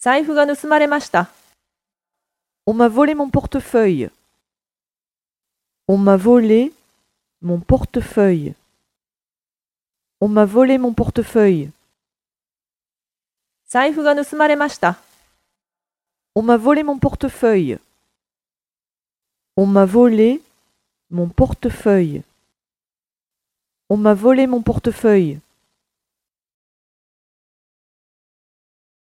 [0.00, 1.28] 財布が盗まれました。
[2.66, 4.10] On m'a volé mon portefeuille.
[5.88, 6.72] On m'a volé
[7.42, 8.54] mon portefeuille.
[10.20, 11.72] On m'a volé mon portefeuille.
[13.66, 14.98] 財布が盗まれました。
[16.36, 17.80] On m'a volé mon portefeuille.
[19.56, 20.40] On m'a volé
[21.10, 22.22] mon portefeuille.
[23.88, 25.40] On m'a volé mon portefeuille.